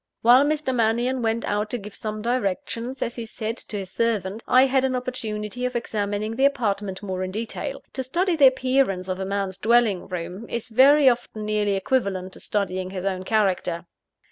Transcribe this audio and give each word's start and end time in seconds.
While 0.23 0.45
Mr. 0.45 0.73
Mannion 0.73 1.21
went 1.21 1.45
out 1.45 1.69
to 1.69 1.77
give 1.77 1.93
some 1.93 2.23
directions, 2.23 3.03
as 3.03 3.17
he 3.17 3.25
said, 3.27 3.55
to 3.57 3.77
his 3.77 3.91
servant, 3.91 4.41
I 4.47 4.65
had 4.65 4.83
an 4.83 4.95
opportunity 4.95 5.63
of 5.63 5.75
examining 5.75 6.35
the 6.37 6.45
apartment 6.45 7.03
more 7.03 7.21
in 7.23 7.29
detail. 7.29 7.83
To 7.93 8.01
study 8.01 8.35
the 8.35 8.47
appearance 8.47 9.07
of 9.07 9.19
a 9.19 9.25
man's 9.25 9.59
dwelling 9.59 10.07
room, 10.07 10.49
is 10.49 10.69
very 10.69 11.07
often 11.07 11.45
nearly 11.45 11.75
equivalent 11.75 12.33
to 12.33 12.39
studying 12.39 12.89
his 12.89 13.05
own 13.05 13.23
character. 13.25 13.85